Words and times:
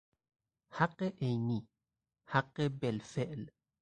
حق 0.77 0.99
عینی، 1.21 1.61
حق 2.31 2.55
بالفعل 2.79 3.43